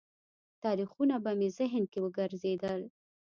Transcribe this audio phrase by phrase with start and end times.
[0.63, 2.81] تاریخونه به مې ذهن کې وګرځېدل.